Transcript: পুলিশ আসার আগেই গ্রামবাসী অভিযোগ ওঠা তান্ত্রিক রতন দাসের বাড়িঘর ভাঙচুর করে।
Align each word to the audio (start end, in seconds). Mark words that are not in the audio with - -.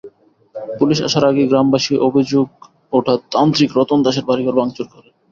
পুলিশ 0.75 0.99
আসার 1.07 1.23
আগেই 1.29 1.49
গ্রামবাসী 1.51 1.93
অভিযোগ 2.07 2.47
ওঠা 2.93 3.13
তান্ত্রিক 3.33 3.71
রতন 3.75 3.99
দাসের 4.05 4.25
বাড়িঘর 4.27 4.57
ভাঙচুর 4.59 4.87
করে। 4.93 5.09